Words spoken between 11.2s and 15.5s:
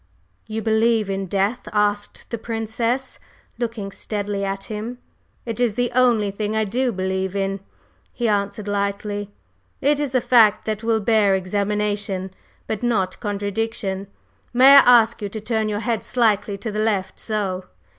examination, but not contradiction. May I ask you to